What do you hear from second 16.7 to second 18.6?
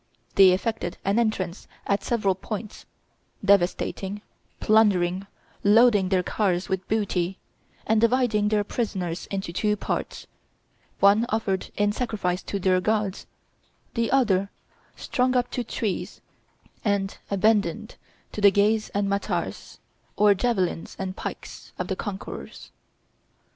and abandoned to the